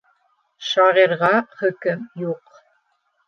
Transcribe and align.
Шағирға 0.69 1.29
хөкөм 1.59 2.01
юҡ. 2.25 2.57